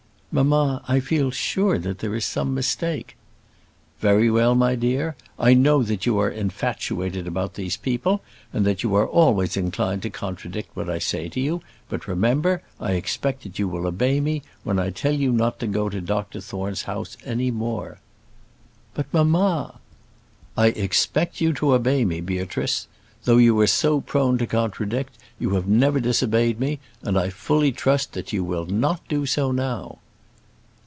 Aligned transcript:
"Mamma, 0.33 0.81
I 0.87 1.01
feel 1.01 1.29
sure 1.29 1.77
that 1.77 1.99
there 1.99 2.15
is 2.15 2.23
some 2.23 2.53
mistake." 2.53 3.17
"Very 3.99 4.31
well, 4.31 4.55
my 4.55 4.75
dear. 4.75 5.17
I 5.37 5.53
know 5.53 5.83
that 5.83 6.05
you 6.05 6.19
are 6.19 6.29
infatuated 6.29 7.27
about 7.27 7.55
these 7.55 7.75
people, 7.75 8.23
and 8.53 8.65
that 8.65 8.81
you 8.81 8.95
are 8.95 9.05
always 9.05 9.57
inclined 9.57 10.03
to 10.03 10.09
contradict 10.09 10.73
what 10.73 10.89
I 10.89 10.99
say 10.99 11.27
to 11.27 11.39
you; 11.41 11.61
but, 11.89 12.07
remember, 12.07 12.61
I 12.79 12.93
expect 12.93 13.43
that 13.43 13.59
you 13.59 13.67
will 13.67 13.85
obey 13.85 14.21
me 14.21 14.41
when 14.63 14.79
I 14.79 14.89
tell 14.91 15.11
you 15.11 15.33
not 15.33 15.59
to 15.59 15.67
go 15.67 15.89
to 15.89 15.99
Dr 15.99 16.39
Thorne's 16.39 16.83
house 16.83 17.17
any 17.25 17.51
more." 17.51 17.99
"But, 18.93 19.13
mamma" 19.13 19.81
"I 20.55 20.67
expect 20.67 21.41
you 21.41 21.51
to 21.55 21.73
obey 21.73 22.05
me, 22.05 22.21
Beatrice. 22.21 22.87
Though 23.25 23.35
you 23.35 23.59
are 23.59 23.67
so 23.67 23.99
prone 23.99 24.37
to 24.37 24.47
contradict, 24.47 25.17
you 25.39 25.55
have 25.55 25.67
never 25.67 25.99
disobeyed 25.99 26.57
me; 26.57 26.79
and 27.01 27.19
I 27.19 27.31
fully 27.31 27.73
trust 27.73 28.13
that 28.13 28.31
you 28.31 28.45
will 28.45 28.65
not 28.65 29.05
do 29.09 29.25
so 29.25 29.51
now." 29.51 29.97